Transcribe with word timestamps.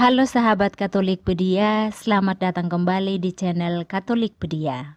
Halo 0.00 0.24
sahabat 0.24 0.80
Katolik 0.80 1.28
Pedia, 1.28 1.92
selamat 1.92 2.40
datang 2.40 2.72
kembali 2.72 3.20
di 3.20 3.36
channel 3.36 3.84
Katolik 3.84 4.32
Pedia. 4.40 4.96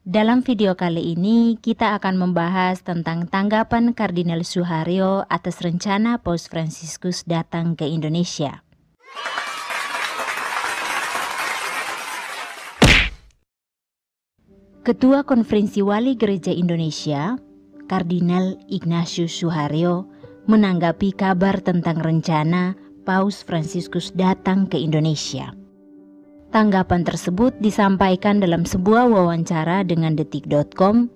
Dalam 0.00 0.40
video 0.40 0.72
kali 0.80 1.12
ini, 1.12 1.60
kita 1.60 1.92
akan 2.00 2.16
membahas 2.16 2.80
tentang 2.80 3.28
tanggapan 3.28 3.92
Kardinal 3.92 4.40
Suharyo 4.40 5.28
atas 5.28 5.60
rencana 5.60 6.16
Paus 6.16 6.48
Fransiskus 6.48 7.28
datang 7.28 7.76
ke 7.76 7.84
Indonesia. 7.84 8.64
Ketua 14.80 15.28
Konferensi 15.28 15.84
Wali 15.84 16.16
Gereja 16.16 16.56
Indonesia, 16.56 17.36
Kardinal 17.84 18.56
Ignatius 18.72 19.36
Suharyo, 19.36 20.08
menanggapi 20.46 21.12
kabar 21.16 21.60
tentang 21.60 22.00
rencana 22.00 22.78
Paus 23.04 23.42
Fransiskus 23.42 24.12
datang 24.14 24.68
ke 24.68 24.76
Indonesia. 24.78 25.52
Tanggapan 26.50 27.06
tersebut 27.06 27.54
disampaikan 27.62 28.42
dalam 28.42 28.66
sebuah 28.66 29.06
wawancara 29.06 29.86
dengan 29.86 30.18
detik.com 30.18 31.06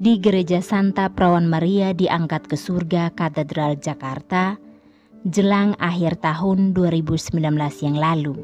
di 0.00 0.18
Gereja 0.18 0.58
Santa 0.58 1.06
Perawan 1.12 1.46
Maria 1.46 1.94
diangkat 1.94 2.50
ke 2.50 2.56
surga 2.58 3.14
Katedral 3.14 3.78
Jakarta 3.78 4.58
jelang 5.24 5.72
akhir 5.80 6.20
tahun 6.20 6.76
2019 6.76 7.40
yang 7.84 7.96
lalu. 7.96 8.36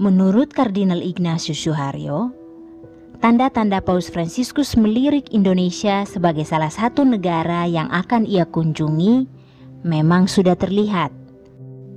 Menurut 0.00 0.50
Kardinal 0.56 1.04
Ignatius 1.04 1.60
Suharyo, 1.60 2.32
tanda-tanda 3.20 3.84
Paus 3.84 4.08
Fransiskus 4.08 4.80
melirik 4.80 5.28
Indonesia 5.36 6.08
sebagai 6.08 6.48
salah 6.48 6.72
satu 6.72 7.04
negara 7.04 7.68
yang 7.68 7.92
akan 7.92 8.24
ia 8.24 8.48
kunjungi 8.48 9.28
memang 9.84 10.24
sudah 10.24 10.56
terlihat. 10.56 11.12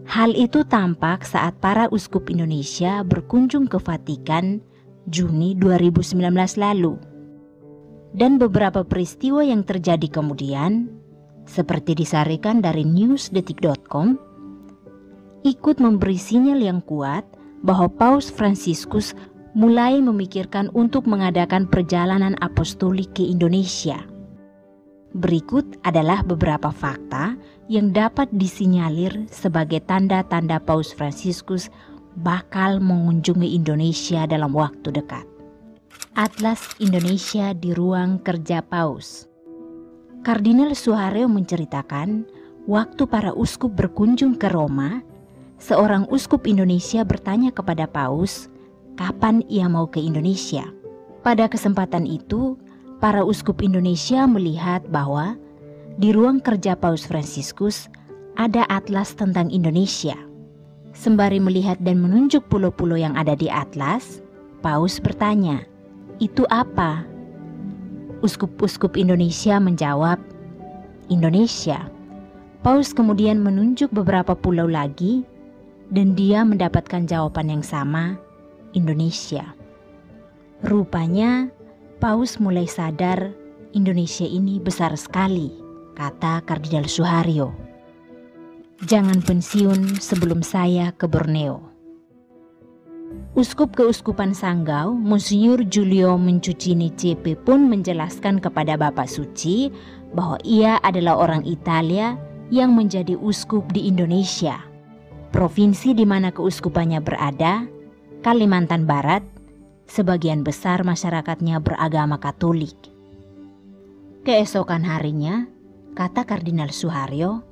Hal 0.03 0.35
itu 0.35 0.67
tampak 0.67 1.23
saat 1.23 1.55
para 1.63 1.87
uskup 1.87 2.27
Indonesia 2.27 3.07
berkunjung 3.07 3.71
ke 3.71 3.79
Vatikan 3.79 4.59
Juni 5.07 5.55
2019 5.55 6.19
lalu. 6.59 6.99
Dan 8.13 8.37
beberapa 8.37 8.83
peristiwa 8.83 9.41
yang 9.41 9.65
terjadi 9.65 10.05
kemudian, 10.11 10.91
seperti 11.47 11.97
disarikan 11.97 12.61
dari 12.61 12.83
newsdetik.com, 12.85 14.19
ikut 15.47 15.75
memberi 15.79 16.19
sinyal 16.19 16.59
yang 16.61 16.79
kuat 16.83 17.25
bahwa 17.63 17.87
Paus 17.89 18.27
Fransiskus 18.27 19.15
mulai 19.53 20.01
memikirkan 20.01 20.73
untuk 20.73 21.05
mengadakan 21.05 21.69
perjalanan 21.69 22.33
apostolik 22.41 23.13
ke 23.13 23.21
Indonesia. 23.21 24.01
Berikut 25.13 25.77
adalah 25.85 26.25
beberapa 26.25 26.73
fakta 26.73 27.37
yang 27.69 27.93
dapat 27.93 28.33
disinyalir 28.33 29.29
sebagai 29.29 29.85
tanda-tanda 29.85 30.57
Paus 30.57 30.89
Fransiskus 30.89 31.69
bakal 32.17 32.81
mengunjungi 32.81 33.53
Indonesia 33.53 34.25
dalam 34.25 34.57
waktu 34.57 34.89
dekat. 34.89 35.25
Atlas 36.17 36.65
Indonesia 36.81 37.53
di 37.53 37.77
ruang 37.77 38.21
kerja 38.25 38.65
Paus. 38.65 39.29
Kardinal 40.25 40.73
Suharyo 40.73 41.29
menceritakan, 41.29 42.25
waktu 42.65 43.05
para 43.05 43.37
uskup 43.37 43.77
berkunjung 43.77 44.33
ke 44.37 44.49
Roma, 44.49 45.05
seorang 45.61 46.09
uskup 46.09 46.49
Indonesia 46.49 47.05
bertanya 47.05 47.53
kepada 47.53 47.85
Paus 47.85 48.49
kapan 48.99 49.41
ia 49.49 49.65
mau 49.65 49.89
ke 49.89 49.97
Indonesia. 50.01 50.67
Pada 51.23 51.47
kesempatan 51.47 52.03
itu, 52.03 52.59
para 52.99 53.23
uskup 53.23 53.63
Indonesia 53.63 54.27
melihat 54.27 54.83
bahwa 54.91 55.39
di 55.97 56.11
ruang 56.11 56.41
kerja 56.41 56.73
Paus 56.73 57.05
Fransiskus 57.05 57.87
ada 58.33 58.65
atlas 58.69 59.13
tentang 59.13 59.53
Indonesia. 59.53 60.17
Sembari 60.93 61.41
melihat 61.41 61.81
dan 61.81 62.01
menunjuk 62.01 62.45
pulau-pulau 62.49 62.97
yang 62.97 63.17
ada 63.17 63.33
di 63.33 63.49
atlas, 63.49 64.21
Paus 64.61 65.01
bertanya, 65.01 65.65
"Itu 66.21 66.45
apa?" 66.49 67.05
Uskup-uskup 68.21 68.95
Indonesia 68.95 69.57
menjawab, 69.57 70.21
"Indonesia." 71.09 71.89
Paus 72.63 72.95
kemudian 72.95 73.43
menunjuk 73.43 73.91
beberapa 73.91 74.31
pulau 74.37 74.69
lagi, 74.69 75.27
dan 75.91 76.15
dia 76.15 76.47
mendapatkan 76.47 77.03
jawaban 77.03 77.51
yang 77.51 77.65
sama, 77.65 78.15
Indonesia. 78.73 79.53
Rupanya 80.65 81.49
Paus 82.03 82.35
mulai 82.37 82.67
sadar 82.67 83.31
Indonesia 83.71 84.27
ini 84.27 84.59
besar 84.59 84.93
sekali, 84.99 85.49
kata 85.95 86.43
Kardinal 86.43 86.85
Suharyo. 86.85 87.55
Jangan 88.83 89.23
pensiun 89.23 89.97
sebelum 90.03 90.43
saya 90.43 90.91
ke 90.93 91.07
Borneo. 91.07 91.73
Uskup 93.33 93.73
Keuskupan 93.73 94.37
Sanggau, 94.37 94.93
Monsinyur 94.93 95.65
Giulio 95.65 96.19
Mencucini 96.21 96.93
CP 96.93 97.33
pun 97.41 97.65
menjelaskan 97.65 98.37
kepada 98.37 98.77
Bapak 98.77 99.09
Suci 99.09 99.73
bahwa 100.13 100.37
ia 100.45 100.77
adalah 100.85 101.17
orang 101.17 101.41
Italia 101.47 102.13
yang 102.53 102.77
menjadi 102.77 103.17
uskup 103.17 103.65
di 103.73 103.89
Indonesia. 103.89 104.61
Provinsi 105.33 105.97
di 105.97 106.05
mana 106.05 106.29
keuskupannya 106.29 107.01
berada 107.01 107.65
Kalimantan 108.23 108.87
Barat, 108.87 109.19
sebagian 109.83 110.47
besar 110.47 110.87
masyarakatnya 110.87 111.59
beragama 111.59 112.23
Katolik. 112.23 112.79
Keesokan 114.23 114.87
harinya, 114.87 115.43
kata 115.91 116.23
Kardinal 116.23 116.71
Suharyo, 116.71 117.43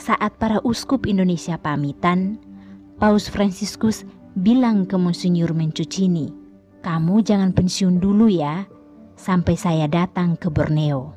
saat 0.00 0.40
para 0.40 0.64
uskup 0.64 1.04
Indonesia 1.04 1.60
pamitan, 1.60 2.40
Paus 2.96 3.28
Fransiskus 3.28 4.08
bilang 4.32 4.88
ke 4.88 4.96
Monsinyur 4.96 5.52
Mencucini, 5.52 6.32
"Kamu 6.80 7.20
jangan 7.20 7.52
pensiun 7.52 8.00
dulu 8.00 8.32
ya, 8.32 8.64
sampai 9.12 9.60
saya 9.60 9.92
datang 9.92 10.40
ke 10.40 10.48
Borneo." 10.48 11.12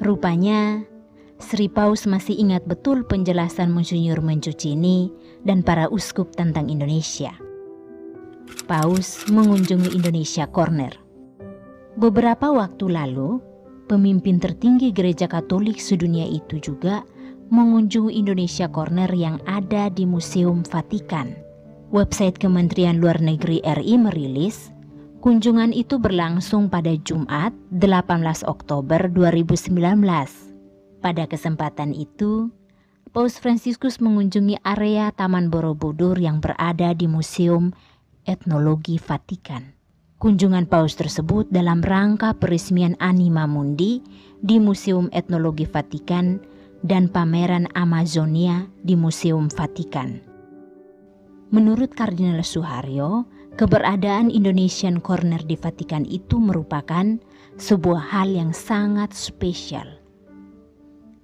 Rupanya, 0.00 0.88
Sri 1.36 1.68
Paus 1.68 2.08
masih 2.08 2.38
ingat 2.38 2.64
betul 2.64 3.04
penjelasan 3.04 3.74
Monsinyur 3.74 4.24
Mencucini 4.24 5.10
dan 5.42 5.60
para 5.66 5.90
uskup 5.90 6.32
tentang 6.32 6.70
Indonesia. 6.70 7.34
Paus 8.68 9.24
mengunjungi 9.32 9.96
Indonesia 9.96 10.44
Corner. 10.44 10.92
Beberapa 11.96 12.52
waktu 12.52 12.92
lalu, 12.92 13.40
pemimpin 13.88 14.36
tertinggi 14.36 14.92
gereja 14.92 15.24
Katolik 15.24 15.80
sedunia 15.80 16.28
itu 16.28 16.60
juga 16.60 17.04
mengunjungi 17.52 18.12
Indonesia 18.12 18.68
Corner 18.68 19.08
yang 19.12 19.40
ada 19.48 19.88
di 19.88 20.04
Museum 20.04 20.64
Vatikan. 20.64 21.32
Website 21.92 22.40
Kementerian 22.40 23.00
Luar 23.00 23.20
Negeri 23.20 23.60
RI 23.60 24.00
merilis, 24.00 24.72
kunjungan 25.20 25.76
itu 25.76 26.00
berlangsung 26.00 26.72
pada 26.72 26.96
Jumat 27.04 27.52
18 27.76 28.48
Oktober 28.48 29.12
2019. 29.12 29.76
Pada 31.04 31.24
kesempatan 31.28 31.92
itu, 31.92 32.48
Paus 33.12 33.36
Fransiskus 33.36 34.00
mengunjungi 34.00 34.64
area 34.64 35.12
Taman 35.12 35.52
Borobudur 35.52 36.16
yang 36.16 36.40
berada 36.40 36.96
di 36.96 37.04
Museum 37.04 37.76
Etnologi 38.22 39.02
Vatikan. 39.02 39.74
Kunjungan 40.22 40.70
Paus 40.70 40.94
tersebut 40.94 41.50
dalam 41.50 41.82
rangka 41.82 42.38
peresmian 42.38 42.94
Anima 43.02 43.50
Mundi 43.50 43.98
di 44.38 44.62
Museum 44.62 45.10
Etnologi 45.10 45.66
Vatikan 45.66 46.38
dan 46.86 47.10
pameran 47.10 47.66
Amazonia 47.74 48.70
di 48.86 48.94
Museum 48.94 49.50
Vatikan. 49.50 50.22
Menurut 51.50 51.90
Kardinal 51.98 52.46
Suharyo, 52.46 53.26
keberadaan 53.58 54.30
Indonesian 54.30 55.02
Corner 55.02 55.42
di 55.42 55.58
Vatikan 55.58 56.06
itu 56.06 56.38
merupakan 56.38 57.18
sebuah 57.58 58.14
hal 58.14 58.30
yang 58.30 58.54
sangat 58.54 59.10
spesial. 59.10 59.98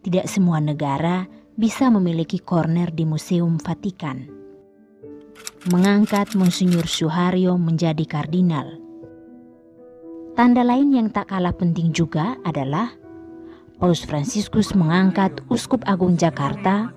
Tidak 0.03 0.27
semua 0.27 0.59
negara 0.59 1.31
bisa 1.55 1.87
memiliki 1.95 2.43
corner 2.43 2.91
di 2.91 3.07
Museum 3.07 3.63
Vatikan 3.63 4.38
mengangkat 5.69 6.33
Monsinyur 6.39 6.87
Suharyo 6.87 7.59
menjadi 7.59 8.07
kardinal. 8.07 8.79
Tanda 10.39 10.63
lain 10.63 10.95
yang 10.95 11.11
tak 11.11 11.35
kalah 11.35 11.53
penting 11.53 11.91
juga 11.91 12.39
adalah 12.47 12.95
Paus 13.77 14.07
Fransiskus 14.07 14.73
mengangkat 14.79 15.43
Uskup 15.51 15.83
Agung 15.85 16.15
Jakarta, 16.15 16.95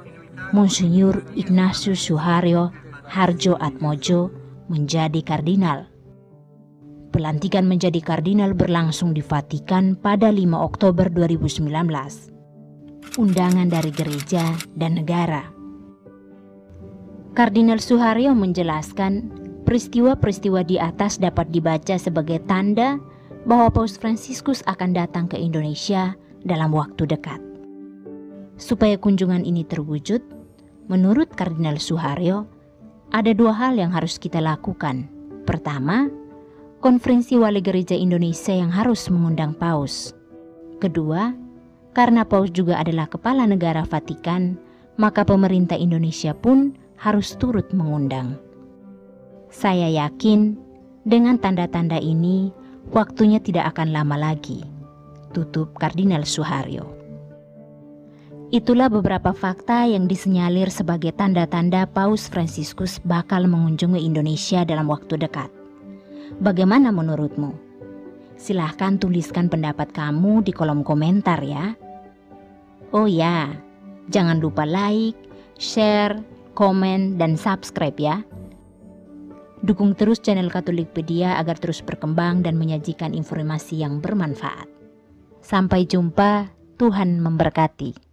Monsinyur 0.54 1.26
Ignatius 1.34 2.06
Suharyo 2.06 2.70
Harjo 3.10 3.58
Atmojo 3.60 4.32
menjadi 4.70 5.20
kardinal. 5.26 5.90
Pelantikan 7.12 7.68
menjadi 7.68 8.00
kardinal 8.00 8.56
berlangsung 8.56 9.12
di 9.12 9.20
Vatikan 9.20 10.00
pada 10.00 10.32
5 10.32 10.56
Oktober 10.56 11.12
2019. 11.12 11.68
Undangan 13.20 13.68
dari 13.68 13.92
gereja 13.92 14.56
dan 14.80 14.96
negara 14.96 15.61
Kardinal 17.32 17.80
Suharyo 17.80 18.36
menjelaskan 18.36 19.32
peristiwa-peristiwa 19.64 20.68
di 20.68 20.76
atas 20.76 21.16
dapat 21.16 21.48
dibaca 21.48 21.96
sebagai 21.96 22.44
tanda 22.44 23.00
bahwa 23.48 23.72
Paus 23.72 23.96
Fransiskus 23.96 24.60
akan 24.68 24.92
datang 24.92 25.32
ke 25.32 25.40
Indonesia 25.40 26.12
dalam 26.44 26.76
waktu 26.76 27.08
dekat. 27.08 27.40
Supaya 28.60 29.00
kunjungan 29.00 29.48
ini 29.48 29.64
terwujud, 29.64 30.20
menurut 30.92 31.32
Kardinal 31.32 31.80
Suharyo, 31.80 32.52
ada 33.16 33.32
dua 33.32 33.56
hal 33.56 33.80
yang 33.80 33.96
harus 33.96 34.20
kita 34.20 34.44
lakukan. 34.44 35.08
Pertama, 35.48 36.12
konferensi 36.84 37.40
wali 37.40 37.64
gereja 37.64 37.96
Indonesia 37.96 38.52
yang 38.52 38.76
harus 38.76 39.08
mengundang 39.08 39.56
paus. 39.56 40.12
Kedua, 40.84 41.32
karena 41.96 42.28
paus 42.28 42.52
juga 42.52 42.76
adalah 42.76 43.08
kepala 43.08 43.48
negara 43.48 43.88
Vatikan, 43.88 44.60
maka 45.00 45.24
pemerintah 45.24 45.80
Indonesia 45.80 46.36
pun 46.36 46.81
harus 47.02 47.34
turut 47.34 47.66
mengundang. 47.74 48.38
Saya 49.50 49.90
yakin 49.90 50.54
dengan 51.02 51.42
tanda-tanda 51.42 51.98
ini, 51.98 52.54
waktunya 52.94 53.42
tidak 53.42 53.74
akan 53.74 53.90
lama 53.90 54.16
lagi. 54.22 54.62
Tutup 55.34 55.74
Kardinal 55.82 56.30
Suharyo. 56.30 56.86
Itulah 58.54 58.92
beberapa 58.92 59.34
fakta 59.34 59.88
yang 59.88 60.06
disenyalir 60.06 60.70
sebagai 60.70 61.16
tanda-tanda 61.16 61.90
Paus 61.90 62.28
Fransiskus 62.30 63.02
bakal 63.02 63.48
mengunjungi 63.50 63.98
Indonesia 63.98 64.62
dalam 64.62 64.92
waktu 64.92 65.18
dekat. 65.18 65.50
Bagaimana 66.44 66.94
menurutmu? 66.94 67.56
Silahkan 68.36 69.00
tuliskan 69.00 69.48
pendapat 69.48 69.90
kamu 69.96 70.44
di 70.46 70.52
kolom 70.52 70.84
komentar 70.84 71.40
ya. 71.42 71.74
Oh 72.92 73.08
ya, 73.08 73.56
jangan 74.12 74.44
lupa 74.44 74.68
like, 74.68 75.16
share, 75.56 76.20
komen, 76.54 77.16
dan 77.16 77.40
subscribe 77.40 77.98
ya. 77.98 78.22
Dukung 79.62 79.94
terus 79.94 80.18
channel 80.18 80.50
Katolikpedia 80.50 81.38
agar 81.38 81.62
terus 81.62 81.86
berkembang 81.86 82.42
dan 82.42 82.58
menyajikan 82.58 83.14
informasi 83.14 83.86
yang 83.86 84.02
bermanfaat. 84.02 84.66
Sampai 85.46 85.86
jumpa, 85.86 86.50
Tuhan 86.82 87.22
memberkati. 87.22 88.11